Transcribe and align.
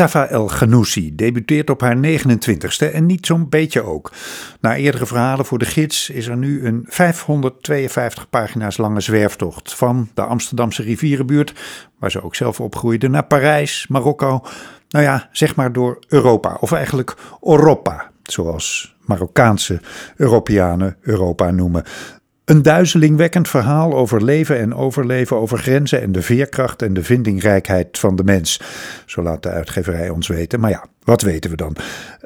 Safa 0.00 0.26
El 0.26 0.46
Ghanoussi 0.46 1.14
debuteert 1.14 1.70
op 1.70 1.80
haar 1.80 1.96
29ste 1.96 2.92
en 2.92 3.06
niet 3.06 3.26
zo'n 3.26 3.48
beetje 3.48 3.82
ook. 3.82 4.12
Na 4.60 4.76
eerdere 4.76 5.06
verhalen 5.06 5.44
voor 5.44 5.58
de 5.58 5.64
gids 5.64 6.10
is 6.10 6.26
er 6.26 6.36
nu 6.36 6.66
een 6.66 6.84
552 6.88 8.28
pagina's 8.30 8.76
lange 8.76 9.00
zwerftocht 9.00 9.74
van 9.74 10.08
de 10.14 10.22
Amsterdamse 10.22 10.82
rivierenbuurt, 10.82 11.54
waar 11.98 12.10
ze 12.10 12.22
ook 12.22 12.34
zelf 12.34 12.60
opgroeide, 12.60 13.08
naar 13.08 13.26
Parijs, 13.26 13.86
Marokko. 13.88 14.44
Nou 14.88 15.04
ja, 15.04 15.28
zeg 15.32 15.56
maar 15.56 15.72
door 15.72 15.98
Europa, 16.08 16.56
of 16.60 16.72
eigenlijk 16.72 17.16
Europa, 17.42 18.10
zoals 18.22 18.96
Marokkaanse 19.00 19.80
Europeanen 20.16 20.96
Europa 21.00 21.50
noemen. 21.50 21.84
Een 22.50 22.62
duizelingwekkend 22.62 23.48
verhaal 23.48 23.94
over 23.94 24.24
leven 24.24 24.58
en 24.58 24.74
overleven, 24.74 25.36
over 25.36 25.58
grenzen 25.58 26.02
en 26.02 26.12
de 26.12 26.22
veerkracht 26.22 26.82
en 26.82 26.94
de 26.94 27.02
vindingrijkheid 27.02 27.98
van 27.98 28.16
de 28.16 28.24
mens. 28.24 28.60
Zo 29.06 29.22
laat 29.22 29.42
de 29.42 29.48
uitgeverij 29.48 30.08
ons 30.08 30.28
weten. 30.28 30.60
Maar 30.60 30.70
ja, 30.70 30.86
wat 31.04 31.22
weten 31.22 31.50
we 31.50 31.56
dan? 31.56 31.76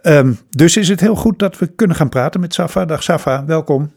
Ehm, 0.02 0.32
dus 0.50 0.76
is 0.76 0.88
het 0.88 1.00
heel 1.00 1.14
goed 1.14 1.38
dat 1.38 1.58
we 1.58 1.66
kunnen 1.66 1.96
gaan 1.96 2.08
praten 2.08 2.40
met 2.40 2.54
Safa. 2.54 2.84
Dag 2.84 3.02
Safa, 3.02 3.44
welkom. 3.44 3.90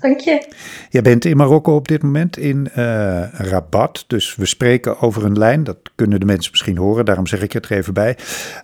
Dank 0.00 0.20
je. 0.20 0.48
Jij 0.90 1.02
bent 1.02 1.24
in 1.24 1.36
Marokko 1.36 1.74
op 1.74 1.88
dit 1.88 2.02
moment 2.02 2.36
in 2.36 2.68
uh, 2.76 3.22
Rabat. 3.32 4.04
Dus 4.06 4.36
we 4.36 4.46
spreken 4.46 5.00
over 5.00 5.24
een 5.24 5.38
lijn. 5.38 5.64
Dat 5.64 5.78
kunnen 5.94 6.20
de 6.20 6.26
mensen 6.26 6.50
misschien 6.50 6.76
horen, 6.76 7.04
daarom 7.04 7.26
zeg 7.26 7.42
ik 7.42 7.52
het 7.52 7.64
er 7.64 7.76
even 7.76 7.94
bij. 7.94 8.16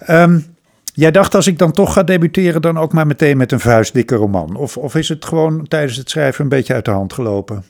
Um, 0.09 0.56
Jij 0.97 1.11
dacht 1.11 1.35
als 1.35 1.47
ik 1.47 1.59
dan 1.59 1.73
toch 1.73 1.93
ga 1.93 2.03
debuteren, 2.03 2.63
dan 2.63 2.79
ook 2.79 2.93
maar 2.93 3.07
meteen 3.07 3.37
met 3.37 3.53
een 3.53 3.61
vuistdikke 3.61 4.15
roman? 4.15 4.57
Of, 4.57 4.77
of 4.77 4.95
is 4.95 5.09
het 5.09 5.25
gewoon 5.25 5.67
tijdens 5.69 5.97
het 5.97 6.11
schrijven 6.11 6.43
een 6.43 6.49
beetje 6.49 6.75
uit 6.75 6.85
de 6.85 6.91
hand 6.91 7.13
gelopen? 7.13 7.65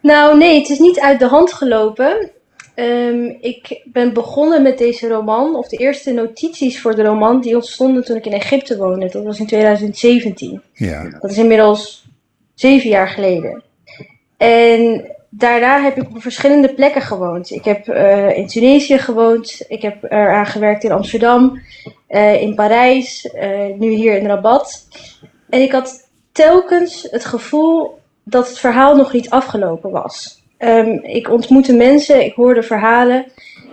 Nou, 0.00 0.38
nee, 0.38 0.58
het 0.58 0.68
is 0.68 0.78
niet 0.78 1.00
uit 1.00 1.18
de 1.18 1.26
hand 1.26 1.52
gelopen. 1.52 2.30
Um, 2.76 3.36
ik 3.40 3.82
ben 3.84 4.12
begonnen 4.12 4.62
met 4.62 4.78
deze 4.78 5.08
roman, 5.08 5.56
of 5.56 5.68
de 5.68 5.76
eerste 5.76 6.12
notities 6.12 6.80
voor 6.80 6.94
de 6.94 7.02
roman, 7.02 7.40
die 7.40 7.54
ontstonden 7.54 8.04
toen 8.04 8.16
ik 8.16 8.26
in 8.26 8.32
Egypte 8.32 8.76
woonde. 8.76 9.08
Dat 9.08 9.24
was 9.24 9.38
in 9.38 9.46
2017. 9.46 10.62
Ja. 10.72 11.18
Dat 11.20 11.30
is 11.30 11.38
inmiddels 11.38 12.04
zeven 12.54 12.90
jaar 12.90 13.08
geleden. 13.08 13.62
En 14.36 15.06
daarna 15.34 15.82
heb 15.82 15.96
ik 15.96 16.08
op 16.08 16.22
verschillende 16.22 16.74
plekken 16.74 17.02
gewoond. 17.02 17.50
Ik 17.50 17.64
heb 17.64 17.88
uh, 17.88 18.36
in 18.36 18.46
Tunesië 18.46 18.98
gewoond, 18.98 19.64
ik 19.68 19.82
heb 19.82 20.02
eraan 20.02 20.46
gewerkt 20.46 20.84
in 20.84 20.92
Amsterdam, 20.92 21.60
uh, 22.08 22.42
in 22.42 22.54
Parijs, 22.54 23.24
uh, 23.34 23.74
nu 23.78 23.90
hier 23.90 24.16
in 24.16 24.26
Rabat. 24.26 24.86
En 25.48 25.60
ik 25.60 25.72
had 25.72 26.08
telkens 26.32 27.08
het 27.10 27.24
gevoel 27.24 27.98
dat 28.22 28.48
het 28.48 28.58
verhaal 28.58 28.96
nog 28.96 29.12
niet 29.12 29.30
afgelopen 29.30 29.90
was. 29.90 30.42
Um, 30.58 31.00
ik 31.02 31.30
ontmoette 31.30 31.74
mensen, 31.74 32.24
ik 32.24 32.34
hoorde 32.34 32.62
verhalen 32.62 33.26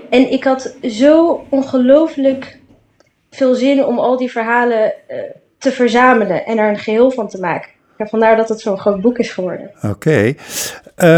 en 0.10 0.32
ik 0.32 0.44
had 0.44 0.76
zo 0.82 1.46
ongelooflijk 1.50 2.60
veel 3.30 3.54
zin 3.54 3.86
om 3.86 4.00
al 4.00 4.18
die 4.18 4.32
verhalen 4.32 4.94
te 5.58 5.72
verzamelen 5.72 6.46
en 6.46 6.58
er 6.58 6.70
een 6.70 6.78
geheel 6.78 7.12
van 7.12 7.28
te 7.28 7.40
maken. 7.40 7.72
Ja, 8.00 8.06
vandaar 8.06 8.36
dat 8.36 8.50
het 8.50 8.62
zo'n 8.62 8.80
groot 8.80 9.02
boek 9.02 9.18
is 9.18 9.32
geworden. 9.32 9.72
Oké. 9.82 9.88
Okay. 9.88 10.38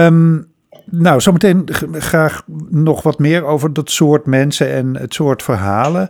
Um, 0.05 0.51
nou, 0.85 1.21
zometeen 1.21 1.67
graag 1.91 2.43
nog 2.69 3.03
wat 3.03 3.19
meer 3.19 3.43
over 3.45 3.73
dat 3.73 3.91
soort 3.91 4.25
mensen 4.25 4.71
en 4.71 4.97
het 4.97 5.13
soort 5.13 5.43
verhalen. 5.43 6.09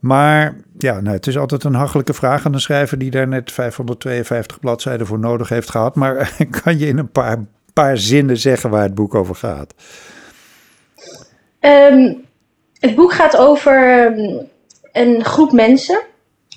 Maar 0.00 0.56
ja, 0.78 1.00
nou, 1.00 1.16
het 1.16 1.26
is 1.26 1.38
altijd 1.38 1.64
een 1.64 1.74
hachelijke 1.74 2.14
vraag 2.14 2.46
aan 2.46 2.54
een 2.54 2.60
schrijver 2.60 2.98
die 2.98 3.10
daar 3.10 3.28
net 3.28 3.52
552 3.52 4.60
bladzijden 4.60 5.06
voor 5.06 5.18
nodig 5.18 5.48
heeft 5.48 5.70
gehad. 5.70 5.94
Maar 5.94 6.36
kan 6.62 6.78
je 6.78 6.86
in 6.86 6.98
een 6.98 7.10
paar, 7.10 7.44
paar 7.72 7.98
zinnen 7.98 8.36
zeggen 8.36 8.70
waar 8.70 8.82
het 8.82 8.94
boek 8.94 9.14
over 9.14 9.34
gaat? 9.34 9.74
Um, 11.60 12.24
het 12.78 12.94
boek 12.94 13.12
gaat 13.12 13.36
over 13.36 14.04
um, 14.04 14.48
een 14.92 15.24
groep 15.24 15.52
mensen 15.52 16.00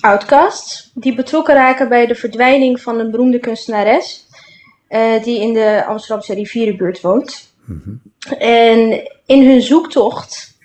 outcasts, 0.04 0.92
die 0.94 1.16
betrokken 1.16 1.56
raken 1.56 1.90
bij 1.90 2.06
de 2.06 2.16
verdwijning 2.16 2.82
van 2.82 3.00
een 3.00 3.12
beroemde 3.12 3.40
kunstenares. 3.40 4.28
Uh, 4.90 5.24
die 5.24 5.40
in 5.42 5.54
de 5.54 5.84
Amsterdamse 5.86 6.34
rivierenbuurt 6.34 7.02
woont. 7.02 7.54
Mm 7.66 7.82
-hmm. 7.84 8.02
En 8.40 9.10
in 9.26 9.50
hun 9.50 9.62
zoektocht 9.62 10.58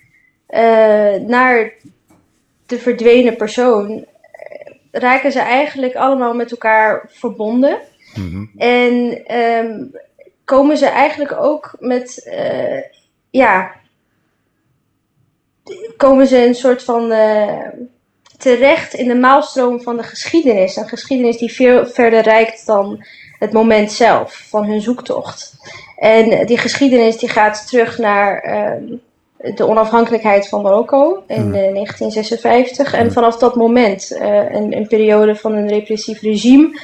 uh, 0.49 1.15
naar 1.15 1.73
de 2.65 2.77
verdwenen 2.77 3.35
persoon 3.35 4.05
eh, 4.31 4.73
raken 4.91 5.31
ze 5.31 5.39
eigenlijk 5.39 5.95
allemaal 5.95 6.33
met 6.33 6.51
elkaar 6.51 7.09
verbonden. 7.09 7.77
Mm 8.15 8.31
-hmm. 8.31 8.51
En 8.57 9.23
um, 9.37 9.91
komen 10.43 10.77
ze 10.77 10.85
eigenlijk 10.85 11.31
ook 11.31 11.75
met, 11.79 12.29
uh, 12.31 12.81
ja, 13.29 13.71
komen 15.97 16.27
ze 16.27 16.45
een 16.45 16.55
soort 16.55 16.83
van 16.83 17.11
terecht 18.39 18.93
in 18.93 19.07
de 19.07 19.15
maalstroom 19.15 19.81
van 19.81 19.97
de 19.97 20.03
geschiedenis. 20.03 20.75
Een 20.75 20.87
geschiedenis 20.87 21.37
die 21.37 21.51
veel 21.51 21.85
verder 21.85 22.21
reikt 22.21 22.65
dan 22.65 23.03
het 23.39 23.53
moment 23.53 23.91
zelf 23.91 24.45
van 24.49 24.65
hun 24.65 24.81
zoektocht. 24.81 25.53
En 25.97 26.45
die 26.45 26.57
geschiedenis 26.57 27.17
die 27.17 27.29
gaat 27.29 27.67
terug 27.67 27.97
naar 27.97 28.45
uh, 28.45 28.97
de 29.55 29.67
onafhankelijkheid 29.67 30.47
van 30.47 30.61
Marokko 30.61 31.23
in 31.27 31.45
uh, 31.45 31.51
1956. 31.51 32.93
En 32.93 33.11
vanaf 33.11 33.37
dat 33.37 33.55
moment, 33.55 34.11
uh, 34.11 34.53
een, 34.53 34.77
een, 34.77 34.87
periode 34.87 35.35
van 35.35 35.53
een 35.53 35.67
repressief 35.67 36.21
regime, 36.21 36.79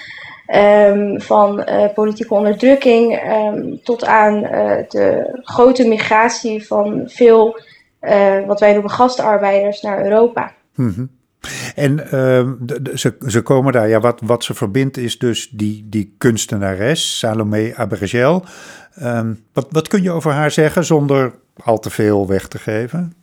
um, 0.55 1.21
van 1.21 1.63
eh, 1.63 1.93
politieke 1.93 2.33
onderdrukking, 2.33 3.21
um, 3.31 3.79
tot 3.83 4.05
aan 4.05 4.41
de 4.89 5.39
grote 5.43 5.87
migratie 5.87 6.67
van 6.67 7.03
veel, 7.05 7.59
wat 8.45 8.59
wij 8.59 8.73
noemen 8.73 8.91
gastarbeiders, 8.91 9.81
naar 9.81 10.03
Europa. 10.03 10.53
Mm 10.75 10.93
-hmm. 10.95 11.09
En 11.75 12.07
uh, 12.13 12.49
ze, 12.95 13.15
ze 13.27 13.41
komen 13.41 13.73
daar, 13.73 13.89
ja, 13.89 13.99
wat, 13.99 14.21
wat 14.23 14.43
ze 14.43 14.53
verbindt 14.53 14.97
is 14.97 15.17
dus 15.17 15.49
die, 15.49 15.85
die 15.89 16.15
kunstenares, 16.17 17.17
Salome 17.19 17.73
Abergel. 17.75 18.43
Um, 19.01 19.45
wat, 19.53 19.67
wat 19.69 19.87
kun 19.87 20.03
je 20.03 20.11
over 20.11 20.31
haar 20.31 20.51
zeggen 20.51 20.85
zonder 20.85 21.33
al 21.63 21.79
te 21.79 21.89
veel 21.89 22.27
weg 22.27 22.47
te 22.47 22.59
geven? 22.59 23.13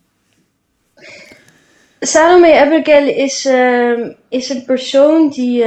Salome 1.99 2.59
Abergel 2.59 3.07
is, 3.07 3.45
uh, 3.45 4.09
is 4.29 4.49
een 4.49 4.65
persoon 4.65 5.29
die, 5.29 5.65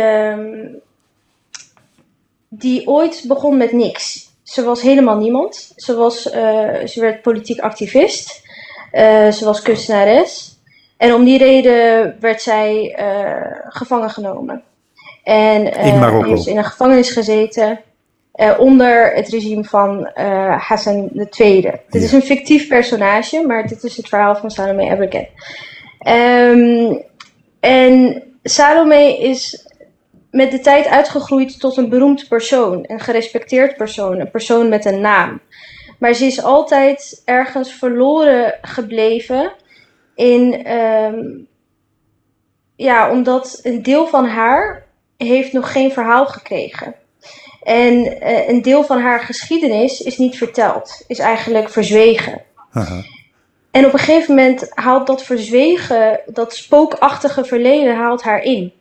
die 2.49 2.87
ooit 2.87 3.25
begon 3.29 3.57
met 3.57 3.73
niks. 3.73 4.31
Ze 4.43 4.63
was 4.63 4.83
helemaal 4.83 5.19
niemand. 5.19 5.73
Ze, 5.77 5.95
was, 5.95 6.27
uh, 6.27 6.33
ze 6.87 7.01
werd 7.01 7.23
politiek 7.23 7.61
activist. 7.61 8.43
Uh, 8.93 9.31
ze 9.31 9.45
was 9.45 9.63
kunstenares. 9.63 10.56
En 10.97 11.15
om 11.15 11.25
die 11.25 11.39
reden 11.39 12.17
werd 12.21 12.43
zij 12.43 12.99
uh, 13.01 13.59
gevangen 13.69 14.11
genomen. 14.11 14.63
En 15.25 15.67
uh, 15.67 16.25
heeft 16.25 16.47
in 16.47 16.57
een 16.57 16.65
gevangenis 16.65 17.11
gezeten 17.11 17.81
uh, 18.35 18.55
onder 18.59 19.15
het 19.15 19.29
regime 19.29 19.65
van 19.65 20.11
Hassan 20.59 21.29
II. 21.39 21.61
Ja. 21.63 21.75
Dit 21.89 22.03
is 22.03 22.13
een 22.13 22.23
fictief 22.23 22.69
personage, 22.69 23.45
maar 23.47 23.67
dit 23.67 23.83
is 23.83 23.97
het 23.97 24.09
verhaal 24.09 24.37
van 24.37 24.51
Salome 24.51 24.91
Ebreken. 24.91 25.29
Um, 26.09 27.03
en 27.61 28.23
Salome 28.43 29.19
is 29.19 29.67
met 30.31 30.51
de 30.51 30.61
tijd 30.61 30.87
uitgegroeid 30.87 31.61
tot 31.61 31.77
een 31.77 31.89
beroemd 31.89 32.29
persoon, 32.29 32.85
een 32.87 33.01
gerespecteerd 33.01 33.77
persoon, 33.77 34.21
een 34.21 34.31
persoon 34.31 34.69
met 34.69 34.85
een 34.85 35.01
naam. 35.01 35.41
Maar 35.99 36.15
ze 36.15 36.25
is 36.25 36.43
altijd 36.43 37.23
ergens 37.25 37.73
verloren 37.73 38.59
gebleven 38.63 39.53
in, 40.17 40.73
um, 40.73 41.47
ja, 42.77 43.11
omdat 43.11 43.61
een 43.63 43.83
deel 43.83 44.07
van 44.07 44.27
haar 44.27 44.87
heeft 45.17 45.53
nog 45.53 45.73
geen 45.73 45.93
verhaal 45.93 46.27
gekregen. 46.27 46.95
En 47.63 47.95
uh, 47.95 48.49
een 48.49 48.63
deel 48.63 48.85
van 48.85 49.01
haar 49.01 49.21
geschiedenis 49.21 50.01
is 50.01 50.19
niet 50.19 50.37
verteld, 50.37 51.05
is 51.07 51.19
eigenlijk 51.19 51.69
verzwegen. 51.69 52.43
Aha. 52.73 53.03
En 53.71 53.87
op 53.87 53.93
een 53.93 53.99
gegeven 53.99 54.35
moment 54.35 54.71
haalt 54.75 55.07
dat 55.07 55.25
verzwegen, 55.25 56.21
dat 56.27 56.55
spookachtige 56.55 57.45
verleden, 57.45 57.97
haalt 57.97 58.23
haar 58.23 58.43
in. 58.43 58.73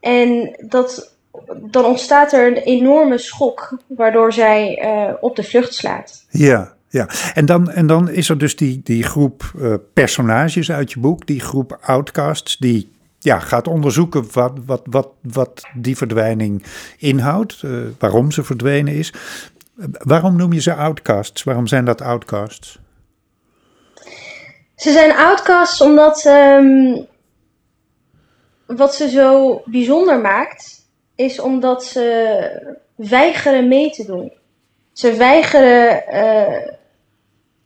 En 0.00 0.56
dat, 0.68 1.16
dan 1.56 1.84
ontstaat 1.84 2.32
er 2.32 2.46
een 2.46 2.62
enorme 2.62 3.18
schok, 3.18 3.78
waardoor 3.86 4.32
zij 4.32 4.82
uh, 4.84 5.14
op 5.20 5.36
de 5.36 5.42
vlucht 5.42 5.74
slaat. 5.74 6.26
Ja, 6.30 6.74
ja, 6.94 7.08
en 7.34 7.46
dan, 7.46 7.70
en 7.70 7.86
dan 7.86 8.10
is 8.10 8.28
er 8.28 8.38
dus 8.38 8.56
die, 8.56 8.80
die 8.84 9.02
groep 9.02 9.52
uh, 9.56 9.74
personages 9.92 10.72
uit 10.72 10.92
je 10.92 11.00
boek, 11.00 11.26
die 11.26 11.40
groep 11.40 11.78
outcasts, 11.80 12.56
die 12.56 12.92
ja, 13.18 13.38
gaat 13.38 13.68
onderzoeken 13.68 14.26
wat, 14.32 14.52
wat, 14.66 14.82
wat, 14.84 15.08
wat 15.20 15.62
die 15.74 15.96
verdwijning 15.96 16.62
inhoudt, 16.98 17.62
uh, 17.64 17.86
waarom 17.98 18.30
ze 18.30 18.44
verdwenen 18.44 18.94
is. 18.94 19.12
waarom 19.98 20.36
noem 20.36 20.52
je 20.52 20.60
ze 20.60 20.74
outcasts? 20.74 21.42
Waarom 21.42 21.66
zijn 21.66 21.84
dat 21.84 22.00
outcasts? 22.00 22.78
Ze 24.76 24.90
zijn 24.92 25.16
outcasts 25.16 25.80
omdat 25.80 26.24
um, 26.24 27.06
wat 28.66 28.94
ze 28.94 29.08
zo 29.08 29.62
bijzonder 29.64 30.20
maakt, 30.20 30.86
is 31.14 31.40
omdat 31.40 31.84
ze 31.84 32.76
weigeren 32.94 33.68
mee 33.68 33.90
te 33.90 34.04
doen. 34.04 34.32
Ze 34.92 35.16
weigeren 35.16 36.06
eh, 36.06 36.72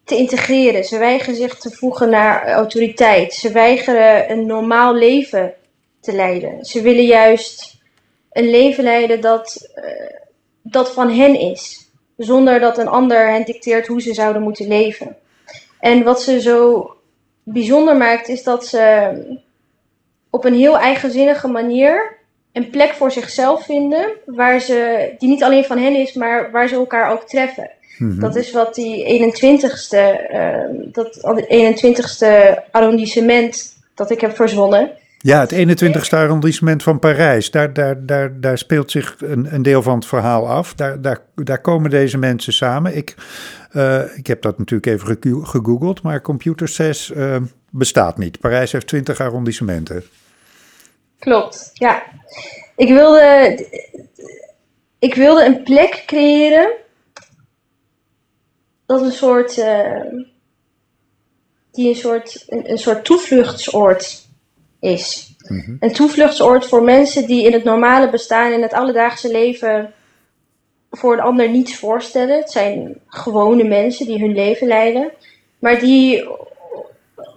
te 0.08 0.16
integreren. 0.16 0.84
Ze 0.84 0.99
weigeren 0.99 1.37
zich 1.37 1.58
te 1.58 1.70
voegen 1.70 2.10
naar 2.10 2.49
autoriteit. 2.49 3.34
Ze 3.34 3.52
weigeren 3.52 4.31
een 4.31 4.46
normaal 4.46 4.94
leven 4.94 5.55
te 6.00 6.12
leiden. 6.12 6.64
Ze 6.64 6.82
willen 6.82 7.05
juist 7.05 7.76
een 8.32 8.50
leven 8.50 8.84
leiden 8.84 9.20
dat, 9.20 9.69
uh, 9.76 9.84
dat 10.62 10.93
van 10.93 11.10
hen 11.10 11.40
is. 11.40 11.90
Zonder 12.16 12.60
dat 12.60 12.78
een 12.78 12.88
ander 12.88 13.31
hen 13.31 13.44
dicteert 13.44 13.87
hoe 13.87 14.02
ze 14.02 14.14
zouden 14.14 14.43
moeten 14.43 14.69
leven. 14.69 15.16
En 15.81 16.02
wat 16.02 16.22
ze 16.22 16.40
zo 16.40 16.90
bijzonder 17.43 17.96
maakt, 17.96 18.28
is 18.28 18.43
dat 18.43 18.66
ze 18.66 19.12
op 20.31 20.44
een 20.44 20.55
heel 20.55 20.78
eigenzinnige 20.78 21.49
manier 21.49 22.16
een 22.52 22.70
plek 22.70 22.93
voor 22.93 23.10
zichzelf 23.10 23.64
vinden, 23.64 24.10
waar 24.26 24.60
ze, 24.60 25.10
die 25.19 25.28
niet 25.28 25.43
alleen 25.43 25.64
van 25.64 25.78
hen 25.78 25.94
is, 25.94 26.12
maar 26.12 26.50
waar 26.50 26.69
ze 26.69 26.75
elkaar 26.75 27.10
ook 27.10 27.22
treffen. 27.22 27.70
Mhm. 27.98 28.20
Dat 28.20 28.36
is 28.36 28.52
wat 28.52 28.74
die 28.74 29.04
21ste, 29.04 30.30
uh, 30.32 30.92
dat 30.92 31.18
21ste 31.48 32.60
arrondissement 32.70 33.76
dat 33.94 34.10
ik 34.10 34.20
heb 34.20 34.36
verzonnen. 34.36 34.90
Ja, 35.18 35.40
het 35.40 35.52
21ste 35.52 36.16
arrondissement 36.16 36.82
van 36.82 36.98
Parijs. 36.98 37.50
Daar, 37.50 37.72
daar, 37.72 38.06
daar, 38.06 38.40
daar 38.40 38.58
speelt 38.58 38.90
zich 38.90 39.16
een, 39.18 39.54
een 39.54 39.62
deel 39.62 39.82
van 39.82 39.94
het 39.94 40.06
verhaal 40.06 40.48
af. 40.48 40.74
Daar, 40.74 41.00
daar, 41.00 41.18
daar 41.34 41.60
komen 41.60 41.90
deze 41.90 42.18
mensen 42.18 42.52
samen. 42.52 42.96
Ik, 42.96 43.14
uh, 43.72 44.16
ik 44.16 44.26
heb 44.26 44.42
dat 44.42 44.58
natuurlijk 44.58 44.86
even 44.86 45.18
gegoogeld, 45.46 46.02
maar 46.02 46.20
Computer 46.20 46.68
6 46.68 47.10
uh, 47.10 47.36
bestaat 47.70 48.18
niet. 48.18 48.40
Parijs 48.40 48.72
heeft 48.72 48.86
20 48.86 49.20
arrondissementen. 49.20 50.02
Klopt, 51.18 51.70
ja. 51.72 52.02
Ik 52.76 52.88
wilde, 52.88 53.66
ik 54.98 55.14
wilde 55.14 55.44
een 55.44 55.62
plek 55.62 56.02
creëren 56.06 56.72
dat 58.88 59.02
een 59.02 59.12
soort, 59.12 59.56
uh, 59.56 60.00
die 61.73 61.88
een 61.88 61.96
soort, 61.96 62.44
een, 62.49 62.70
een 62.70 62.79
soort 62.79 63.05
toevluchtsoord 63.05 64.26
is. 64.81 65.35
Mhm. 65.49 65.76
Een 65.81 65.93
toevluchtsoord 65.93 66.67
voor 66.67 66.82
mensen 66.82 67.26
die 67.26 67.44
in 67.44 67.52
het 67.52 67.64
normale 67.64 68.11
bestaan, 68.11 68.52
in 68.52 68.62
het 68.62 68.73
alledaagse 68.73 69.31
leven, 69.31 69.93
voor 70.90 71.12
een 71.12 71.20
ander 71.20 71.49
niets 71.49 71.76
voorstellen. 71.76 72.38
Het 72.38 72.50
zijn 72.50 73.00
gewone 73.06 73.64
mensen 73.64 74.06
die 74.06 74.19
hun 74.19 74.35
leven 74.35 74.67
leiden, 74.67 75.12
maar 75.58 75.79
die 75.79 76.29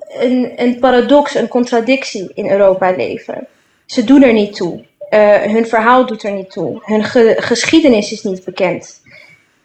een, 0.07 0.53
een 0.55 0.79
paradox, 0.79 1.35
een 1.35 1.47
contradictie 1.47 2.31
in 2.33 2.49
Europa 2.49 2.91
leven. 2.91 3.47
Ze 3.85 4.03
doen 4.03 4.23
er 4.23 4.33
niet 4.33 4.55
toe. 4.55 4.85
Uh, 5.09 5.41
hun 5.41 5.67
verhaal 5.67 6.05
doet 6.05 6.23
er 6.23 6.31
niet 6.31 6.51
toe. 6.51 6.81
Hun 6.83 7.03
ge 7.03 7.35
geschiedenis 7.39 8.11
is 8.11 8.23
niet 8.23 8.43
bekend. 8.43 9.00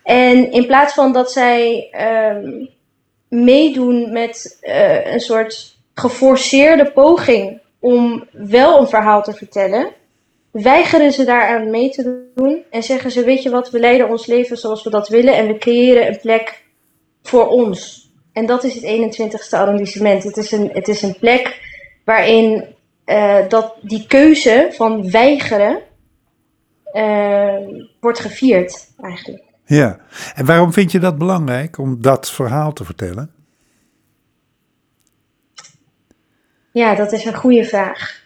En 0.07 0.51
in 0.51 0.67
plaats 0.67 0.95
van 0.95 1.13
dat 1.13 1.33
zij 1.33 1.89
um, 2.35 2.69
meedoen 3.29 4.13
met 4.13 4.59
uh, 4.63 5.13
een 5.13 5.21
soort 5.21 5.77
geforceerde 5.95 6.93
poging 6.93 7.61
om 7.81 8.29
wel 8.33 8.81
een 8.81 8.89
verhaal 8.89 9.23
te 9.23 9.33
vertellen, 9.33 9.93
weigeren 10.51 11.13
ze 11.13 11.25
daaraan 11.25 11.71
mee 11.71 11.91
te 11.91 12.31
doen 12.35 12.65
en 12.71 12.83
zeggen 12.83 13.11
ze: 13.11 13.25
Weet 13.25 13.43
je 13.43 13.51
wat, 13.51 13.71
we 13.71 13.79
leiden 13.79 14.09
ons 14.09 14.27
leven 14.27 14.57
zoals 14.57 14.83
we 14.83 14.91
dat 14.91 15.09
willen 15.09 15.35
en 15.35 15.47
we 15.47 15.59
creëren 15.59 16.07
een 16.07 16.21
plek 16.21 16.65
voor 17.23 17.49
ons. 17.49 18.11
En 18.33 18.47
dat 18.47 18.65
is 18.65 18.75
het 18.75 18.85
21ste 18.85 19.59
arrondissement. 19.59 20.23
Het 20.23 20.37
is 20.37 20.53
een, 20.53 20.71
het 20.73 20.89
is 20.89 21.03
een 21.03 21.19
plek 21.19 21.61
waarin 22.05 22.65
uh, 23.07 23.49
dat 23.49 23.75
die 23.81 24.07
keuze 24.07 24.69
van 24.73 25.11
weigeren 25.11 25.79
uh, 26.93 27.57
wordt 28.01 28.19
gevierd, 28.19 28.93
eigenlijk. 29.01 29.46
Ja, 29.67 29.99
en 30.35 30.47
waarom 30.47 30.73
vind 30.73 30.93
je 30.93 30.99
dat 30.99 31.19
belangrijk 31.19 31.79
om 31.79 32.03
dat 32.03 32.31
verhaal 32.31 32.73
te 32.73 32.85
vertellen? 32.85 33.31
Ja, 36.73 36.95
dat 36.95 37.13
is 37.13 37.25
een 37.25 37.35
goede 37.35 37.65
vraag. 37.65 38.25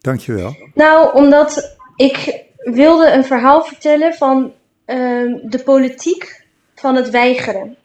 Dankjewel. 0.00 0.56
Nou, 0.74 1.14
omdat 1.14 1.76
ik 1.96 2.44
wilde 2.56 3.12
een 3.12 3.24
verhaal 3.24 3.64
vertellen 3.64 4.14
van 4.14 4.52
uh, 4.86 5.36
de 5.42 5.62
politiek 5.64 6.46
van 6.74 6.94
het 6.94 7.10
weigeren. 7.10 7.76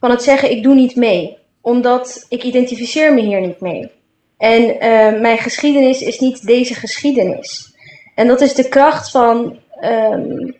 Van 0.00 0.10
het 0.10 0.22
zeggen, 0.22 0.50
ik 0.50 0.62
doe 0.62 0.74
niet 0.74 0.96
mee. 0.96 1.38
Omdat 1.60 2.26
ik 2.28 2.42
identificeer 2.42 3.14
me 3.14 3.20
hier 3.20 3.40
niet 3.40 3.60
mee. 3.60 3.90
En 4.36 4.62
uh, 4.62 5.20
mijn 5.20 5.38
geschiedenis 5.38 6.00
is 6.00 6.18
niet 6.18 6.46
deze 6.46 6.74
geschiedenis. 6.74 7.74
En 8.14 8.26
dat 8.26 8.40
is 8.40 8.54
de 8.54 8.68
kracht 8.68 9.10
van, 9.10 9.58
um, 9.80 10.56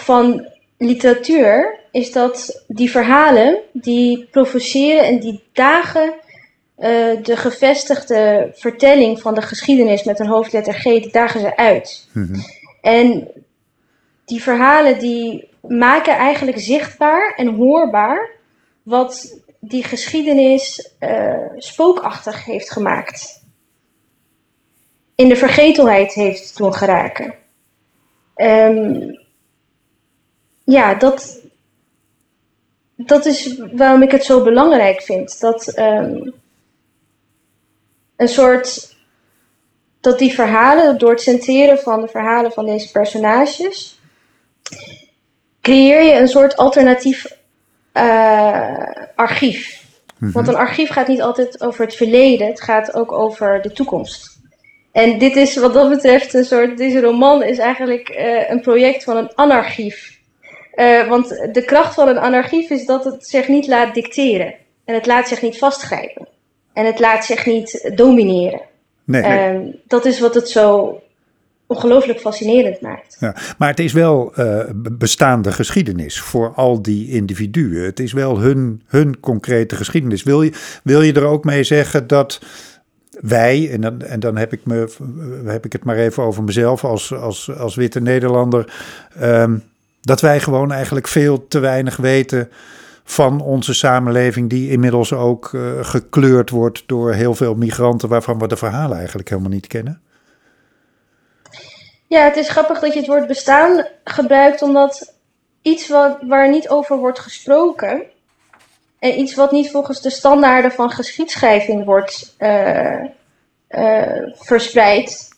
van 0.00 0.46
literatuur, 0.78 1.80
is 1.90 2.12
dat 2.12 2.64
die 2.66 2.90
verhalen 2.90 3.58
die 3.72 4.28
provoceren 4.30 5.04
en 5.04 5.20
die 5.20 5.42
dagen 5.52 6.14
uh, 6.78 7.22
de 7.22 7.36
gevestigde 7.36 8.50
vertelling 8.54 9.20
van 9.20 9.34
de 9.34 9.42
geschiedenis 9.42 10.04
met 10.04 10.20
een 10.20 10.26
hoofdletter 10.26 10.74
G, 10.74 10.82
die 10.82 11.12
dagen 11.12 11.40
ze 11.40 11.56
uit. 11.56 12.08
Mm 12.12 12.26
-hmm. 12.26 12.44
En 12.80 13.28
die 14.24 14.42
verhalen 14.42 14.98
die 14.98 15.48
maken 15.60 16.16
eigenlijk 16.16 16.58
zichtbaar 16.58 17.34
en 17.36 17.54
hoorbaar 17.54 18.30
wat 18.82 19.40
die 19.60 19.84
geschiedenis 19.84 20.90
uh, 21.00 21.48
spookachtig 21.56 22.44
heeft 22.44 22.72
gemaakt. 22.72 23.44
In 25.14 25.28
de 25.28 25.36
vergetelheid 25.36 26.12
heeft 26.12 26.56
doen 26.56 26.74
geraken. 26.74 27.34
Um, 28.36 29.25
ja, 30.66 30.94
dat, 30.94 31.40
dat 32.96 33.26
is 33.26 33.60
waarom 33.72 34.02
ik 34.02 34.10
het 34.10 34.24
zo 34.24 34.42
belangrijk 34.42 35.02
vind. 35.02 35.40
Dat 35.40 35.78
um, 35.78 36.34
een 38.16 38.28
soort. 38.28 38.94
Dat 40.00 40.18
die 40.18 40.32
verhalen, 40.32 40.98
door 40.98 41.10
het 41.10 41.20
centreren 41.20 41.78
van 41.78 42.00
de 42.00 42.08
verhalen 42.08 42.52
van 42.52 42.66
deze 42.66 42.90
personages, 42.90 44.00
creëer 45.60 46.02
je 46.02 46.12
een 46.12 46.28
soort 46.28 46.56
alternatief 46.56 47.36
uh, 47.94 48.86
archief. 49.14 49.84
-hmm. 50.18 50.32
Want 50.32 50.48
een 50.48 50.56
archief 50.56 50.90
gaat 50.90 51.08
niet 51.08 51.22
altijd 51.22 51.60
over 51.60 51.84
het 51.84 51.94
verleden, 51.94 52.46
het 52.46 52.60
gaat 52.60 52.94
ook 52.94 53.12
over 53.12 53.62
de 53.62 53.72
toekomst. 53.72 54.38
En 54.92 55.18
dit 55.18 55.36
is 55.36 55.56
wat 55.56 55.74
dat 55.74 55.88
betreft 55.88 56.34
een 56.34 56.44
soort, 56.44 56.76
deze 56.76 57.00
roman 57.00 57.42
is 57.42 57.58
eigenlijk 57.58 58.08
uh, 58.08 58.50
een 58.50 58.60
project 58.60 59.04
van 59.04 59.16
een 59.16 59.34
anarchief. 59.34 60.15
Uh, 60.76 61.08
want 61.08 61.28
de 61.52 61.64
kracht 61.64 61.94
van 61.94 62.08
een 62.08 62.18
anarchief 62.18 62.70
is 62.70 62.86
dat 62.86 63.04
het 63.04 63.26
zich 63.26 63.48
niet 63.48 63.66
laat 63.66 63.94
dicteren. 63.94 64.54
En 64.84 64.94
het 64.94 65.06
laat 65.06 65.28
zich 65.28 65.42
niet 65.42 65.58
vastgrijpen. 65.58 66.28
En 66.72 66.86
het 66.86 66.98
laat 66.98 67.24
zich 67.24 67.46
niet 67.46 67.90
domineren. 67.94 68.60
Nee, 69.04 69.22
nee. 69.22 69.54
Uh, 69.54 69.74
dat 69.86 70.04
is 70.04 70.20
wat 70.20 70.34
het 70.34 70.48
zo 70.48 71.00
ongelooflijk 71.66 72.20
fascinerend 72.20 72.80
maakt. 72.80 73.16
Ja, 73.20 73.36
maar 73.58 73.68
het 73.68 73.80
is 73.80 73.92
wel 73.92 74.32
uh, 74.38 74.64
bestaande 74.92 75.52
geschiedenis 75.52 76.20
voor 76.20 76.52
al 76.54 76.82
die 76.82 77.10
individuen. 77.10 77.84
Het 77.84 78.00
is 78.00 78.12
wel 78.12 78.38
hun, 78.38 78.82
hun 78.86 79.20
concrete 79.20 79.76
geschiedenis. 79.76 80.22
Wil 80.22 80.42
je, 80.42 80.52
wil 80.82 81.02
je 81.02 81.12
er 81.12 81.24
ook 81.24 81.44
mee 81.44 81.64
zeggen 81.64 82.06
dat 82.06 82.40
wij, 83.20 83.70
en 83.72 83.80
dan, 83.80 84.02
en 84.02 84.20
dan 84.20 84.36
heb, 84.36 84.52
ik 84.52 84.60
me, 84.64 84.88
heb 85.44 85.64
ik 85.64 85.72
het 85.72 85.84
maar 85.84 85.96
even 85.96 86.22
over 86.22 86.42
mezelf 86.42 86.84
als, 86.84 87.14
als, 87.14 87.56
als 87.58 87.74
witte 87.74 88.00
Nederlander, 88.00 88.72
um, 89.22 89.62
dat 90.06 90.20
wij 90.20 90.40
gewoon 90.40 90.72
eigenlijk 90.72 91.08
veel 91.08 91.48
te 91.48 91.58
weinig 91.58 91.96
weten 91.96 92.50
van 93.04 93.40
onze 93.40 93.74
samenleving, 93.74 94.50
die 94.50 94.70
inmiddels 94.70 95.12
ook 95.12 95.52
uh, 95.52 95.84
gekleurd 95.84 96.50
wordt 96.50 96.82
door 96.86 97.12
heel 97.12 97.34
veel 97.34 97.54
migranten, 97.54 98.08
waarvan 98.08 98.38
we 98.38 98.48
de 98.48 98.56
verhalen 98.56 98.98
eigenlijk 98.98 99.28
helemaal 99.28 99.50
niet 99.50 99.66
kennen? 99.66 100.00
Ja, 102.06 102.24
het 102.24 102.36
is 102.36 102.48
grappig 102.48 102.80
dat 102.80 102.92
je 102.92 102.98
het 102.98 103.08
woord 103.08 103.26
bestaan 103.26 103.86
gebruikt, 104.04 104.62
omdat 104.62 105.14
iets 105.62 105.88
wat, 105.88 106.18
waar 106.20 106.48
niet 106.50 106.68
over 106.68 106.96
wordt 106.96 107.18
gesproken 107.18 108.02
en 108.98 109.18
iets 109.18 109.34
wat 109.34 109.52
niet 109.52 109.70
volgens 109.70 110.02
de 110.02 110.10
standaarden 110.10 110.72
van 110.72 110.90
geschiedschrijving 110.90 111.84
wordt 111.84 112.34
uh, 112.38 113.04
uh, 113.68 114.34
verspreid 114.34 115.28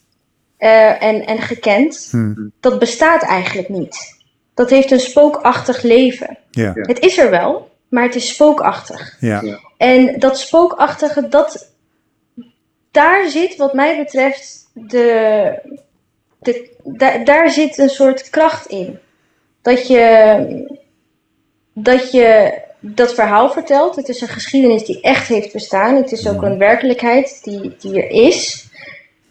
en, 0.57 1.27
en 1.27 1.39
gekend, 1.39 2.09
hmm. 2.11 2.53
dat 2.61 2.79
bestaat 2.79 3.23
eigenlijk 3.23 3.69
niet. 3.69 4.18
Dat 4.59 4.71
heeft 4.71 4.91
een 4.91 5.01
spookachtig 5.01 5.83
leven. 5.83 6.39
Ja. 6.51 6.73
Het 6.75 6.99
is 6.99 7.19
er 7.19 7.31
wel, 7.31 7.71
maar 7.89 8.03
het 8.03 8.15
is 8.15 8.29
spookachtig. 8.29 9.17
Ja. 9.21 9.61
En 9.77 10.19
dat 10.19 10.39
spookachtige, 10.39 11.29
dat, 11.29 11.73
daar 12.91 13.29
zit 13.29 13.57
wat 13.57 13.75
mij 13.75 13.97
betreft 13.97 14.71
de, 14.73 15.59
de, 16.39 16.71
da, 16.85 17.19
daar 17.19 17.51
zit 17.51 17.79
een 17.79 17.89
soort 17.89 18.31
kracht 18.31 18.67
in. 18.67 18.99
Dat 19.63 19.87
je, 19.87 20.79
dat 21.73 22.11
je 22.13 22.59
dat 22.81 23.15
verhaal 23.15 23.51
vertelt. 23.51 23.97
Het 23.97 24.09
is 24.09 24.21
een 24.21 24.29
geschiedenis 24.29 24.85
die 24.85 25.01
echt 25.01 25.29
heeft 25.29 25.53
bestaan. 25.53 25.97
Het 25.97 26.13
is 26.13 26.29
ook 26.29 26.43
een 26.43 26.59
werkelijkheid 26.59 27.41
die, 27.43 27.77
die 27.79 28.03
er 28.03 28.11
is. 28.11 28.69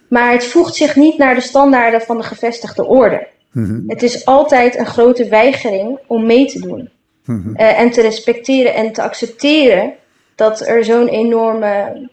Maar 0.10 0.32
het 0.32 0.46
voegt 0.46 0.76
zich 0.76 0.96
niet 0.96 1.18
naar 1.18 1.36
de 1.36 1.42
standaarden 1.42 2.02
van 2.02 2.18
de 2.18 2.24
gevestigde 2.24 2.86
orde. 2.86 3.36
Mhm. 3.58 3.90
Het 3.90 4.04
is 4.04 4.26
altijd 4.26 4.78
een 4.78 4.86
grote 4.86 5.28
weigering 5.28 6.00
om 6.08 6.26
mee 6.26 6.46
te 6.46 6.60
doen. 6.60 6.90
Mhm. 7.26 7.56
Eh, 7.56 7.80
en 7.80 7.92
te 7.92 8.02
respecteren 8.02 8.74
en 8.74 8.92
te 8.92 9.02
accepteren 9.02 9.94
dat 10.36 10.68
er 10.68 10.84
zo'n 10.84 11.08
enorme 11.08 12.10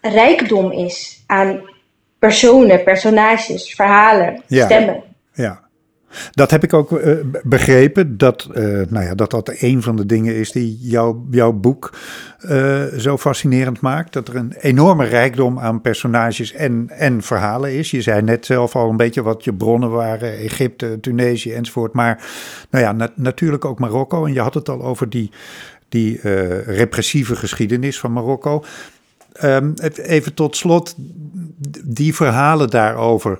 rijkdom 0.00 0.72
is 0.72 1.22
aan 1.26 1.60
personen, 2.18 2.82
personages, 2.82 3.74
verhalen, 3.74 4.42
stemmen. 4.46 5.02
Ja. 5.32 5.68
Dat 6.30 6.50
heb 6.50 6.62
ik 6.62 6.74
ook 6.74 6.90
uh, 6.90 7.14
begrepen, 7.42 8.18
dat, 8.18 8.48
uh, 8.54 8.56
nou 8.88 9.04
ja, 9.04 9.14
dat 9.14 9.30
dat 9.30 9.52
een 9.58 9.82
van 9.82 9.96
de 9.96 10.06
dingen 10.06 10.34
is 10.34 10.52
die 10.52 10.78
jou, 10.80 11.16
jouw 11.30 11.52
boek 11.52 11.98
uh, 12.50 12.84
zo 12.84 13.18
fascinerend 13.18 13.80
maakt. 13.80 14.12
Dat 14.12 14.28
er 14.28 14.36
een 14.36 14.52
enorme 14.60 15.04
rijkdom 15.04 15.58
aan 15.58 15.80
personages 15.80 16.52
en, 16.52 16.86
en 16.90 17.22
verhalen 17.22 17.72
is. 17.72 17.90
Je 17.90 18.02
zei 18.02 18.22
net 18.22 18.46
zelf 18.46 18.76
al 18.76 18.90
een 18.90 18.96
beetje 18.96 19.22
wat 19.22 19.44
je 19.44 19.54
bronnen 19.54 19.90
waren, 19.90 20.36
Egypte, 20.36 20.98
Tunesië 21.00 21.52
enzovoort. 21.52 21.92
Maar 21.92 22.24
nou 22.70 22.84
ja, 22.84 22.92
na, 22.92 23.10
natuurlijk 23.14 23.64
ook 23.64 23.78
Marokko. 23.78 24.24
En 24.26 24.32
je 24.32 24.40
had 24.40 24.54
het 24.54 24.68
al 24.68 24.82
over 24.82 25.10
die, 25.10 25.30
die 25.88 26.20
repressieve 26.64 27.36
geschiedenis 27.36 28.00
van 28.00 28.12
Marokko. 28.12 28.64
Um, 29.44 29.74
even 29.94 30.34
tot 30.34 30.56
slot, 30.56 30.94
die 31.84 32.14
verhalen 32.14 32.70
daarover. 32.70 33.38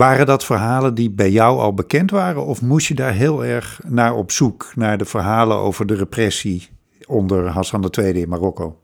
Waren 0.00 0.26
dat 0.26 0.44
verhalen 0.44 0.94
die 0.94 1.10
bij 1.10 1.30
jou 1.30 1.58
al 1.58 1.74
bekend 1.74 2.10
waren? 2.10 2.46
Of 2.46 2.62
moest 2.62 2.86
je 2.86 2.94
daar 2.94 3.12
heel 3.12 3.44
erg 3.44 3.80
naar 3.86 4.14
op 4.14 4.30
zoek, 4.30 4.72
naar 4.74 4.98
de 4.98 5.04
verhalen 5.04 5.56
over 5.56 5.86
de 5.86 5.94
repressie 5.94 6.68
onder 7.06 7.46
Hassan 7.46 7.92
II 7.98 8.20
in 8.20 8.28
Marokko? 8.28 8.78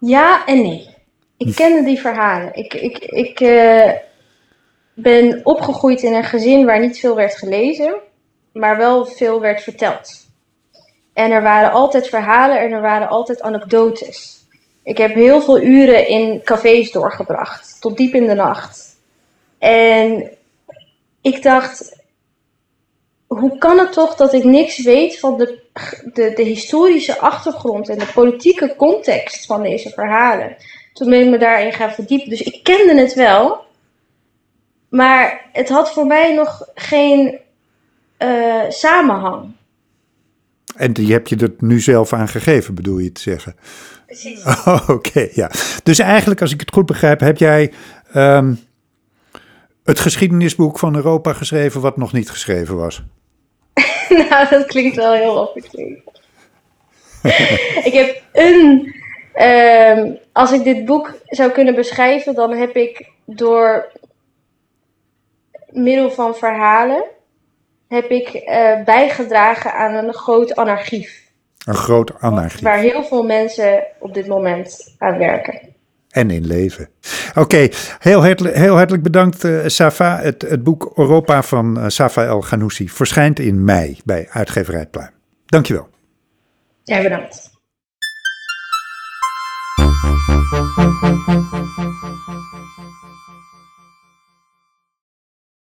Ja 0.00 0.46
en 0.46 0.62
nee. 0.62 0.88
Ik 1.36 1.54
kende 1.54 1.84
die 1.84 2.00
verhalen. 2.00 2.54
Ik, 2.54 2.74
ik, 2.74 2.98
ik 2.98 3.40
uh, 3.40 3.90
ben 4.94 5.40
opgegroeid 5.44 6.02
in 6.02 6.14
een 6.14 6.24
gezin 6.24 6.64
waar 6.64 6.80
niet 6.80 6.98
veel 6.98 7.16
werd 7.16 7.36
gelezen, 7.36 7.94
maar 8.52 8.76
wel 8.76 9.06
veel 9.06 9.40
werd 9.40 9.62
verteld. 9.62 10.26
En 11.12 11.30
er 11.30 11.42
waren 11.42 11.72
altijd 11.72 12.08
verhalen 12.08 12.60
en 12.60 12.72
er 12.72 12.82
waren 12.82 13.08
altijd 13.08 13.42
anekdotes. 13.42 14.43
Ik 14.84 14.98
heb 14.98 15.14
heel 15.14 15.42
veel 15.42 15.60
uren 15.60 16.08
in 16.08 16.40
cafés 16.44 16.92
doorgebracht, 16.92 17.76
tot 17.80 17.96
diep 17.96 18.14
in 18.14 18.26
de 18.26 18.34
nacht. 18.34 18.96
En 19.58 20.30
ik 21.20 21.42
dacht, 21.42 22.02
hoe 23.26 23.58
kan 23.58 23.78
het 23.78 23.92
toch 23.92 24.14
dat 24.14 24.32
ik 24.32 24.44
niks 24.44 24.82
weet 24.82 25.18
van 25.18 25.38
de, 25.38 25.62
de, 26.12 26.32
de 26.34 26.42
historische 26.42 27.18
achtergrond 27.18 27.88
en 27.88 27.98
de 27.98 28.10
politieke 28.14 28.74
context 28.76 29.46
van 29.46 29.62
deze 29.62 29.90
verhalen? 29.90 30.56
Toen 30.92 31.10
ben 31.10 31.20
ik 31.20 31.30
me 31.30 31.38
daarin 31.38 31.72
gaan 31.72 31.92
verdiepen. 31.92 32.28
Dus 32.28 32.42
ik 32.42 32.62
kende 32.62 33.00
het 33.00 33.14
wel, 33.14 33.64
maar 34.88 35.48
het 35.52 35.68
had 35.68 35.92
voor 35.92 36.06
mij 36.06 36.34
nog 36.34 36.68
geen 36.74 37.38
uh, 38.18 38.62
samenhang. 38.68 39.52
En 40.76 40.92
die 40.92 41.12
heb 41.12 41.26
je 41.26 41.36
er 41.36 41.54
nu 41.58 41.80
zelf 41.80 42.12
aan 42.12 42.28
gegeven, 42.28 42.74
bedoel 42.74 42.98
je 42.98 43.12
te 43.12 43.20
zeggen? 43.20 43.56
Precies. 44.14 44.44
Oké, 44.96 45.28
ja. 45.32 45.50
Dus 45.82 45.98
eigenlijk, 45.98 46.40
als 46.40 46.52
ik 46.52 46.60
het 46.60 46.72
goed 46.72 46.86
begrijp, 46.86 47.20
heb 47.20 47.36
jij 47.36 47.72
um, 48.16 48.58
het 49.84 50.00
geschiedenisboek 50.00 50.78
van 50.78 50.94
Europa 50.94 51.32
geschreven 51.32 51.80
wat 51.80 51.96
nog 51.96 52.12
niet 52.12 52.30
geschreven 52.30 52.76
was? 52.76 53.02
nou, 54.30 54.48
dat 54.48 54.66
klinkt 54.66 54.96
wel 54.96 55.12
heel 55.12 55.36
officieel. 55.36 56.02
ik 57.88 57.92
heb 57.92 58.22
een. 58.32 58.94
Um, 59.42 60.18
als 60.32 60.52
ik 60.52 60.64
dit 60.64 60.84
boek 60.84 61.14
zou 61.26 61.50
kunnen 61.50 61.74
beschrijven, 61.74 62.34
dan 62.34 62.52
heb 62.52 62.76
ik 62.76 63.08
door 63.24 63.92
middel 65.70 66.10
van 66.10 66.34
verhalen 66.34 67.04
heb 67.88 68.10
ik 68.10 68.34
uh, 68.34 68.84
bijgedragen 68.84 69.72
aan 69.72 69.94
een 69.94 70.14
groot 70.14 70.54
anarchief. 70.54 71.23
Een 71.64 71.74
groot 71.74 72.20
anarchief. 72.20 72.60
Waar 72.60 72.78
heel 72.78 73.04
veel 73.04 73.22
mensen 73.22 73.84
op 73.98 74.14
dit 74.14 74.26
moment 74.26 74.94
aan 74.98 75.18
werken. 75.18 75.60
En 76.10 76.30
in 76.30 76.46
leven. 76.46 76.88
Oké, 77.34 77.68
heel, 77.98 78.24
hartelijk, 78.24 78.56
heel 78.56 78.76
hartelijk 78.76 79.02
bedankt 79.02 79.44
uh, 79.44 79.60
Safa. 79.66 80.18
Het, 80.20 80.42
het 80.42 80.62
boek 80.62 80.92
Europa 80.94 81.42
van 81.42 81.78
uh, 81.78 81.84
Safa 81.88 82.24
El 82.24 82.40
Ghanouchi 82.40 82.88
verschijnt 82.88 83.38
in 83.38 83.64
mei 83.64 83.98
bij 84.04 84.26
uitgeverij 84.30 84.86
Pluim. 84.86 85.10
Dankjewel. 85.46 85.88
Ja, 86.84 87.02
bedankt. 87.02 87.52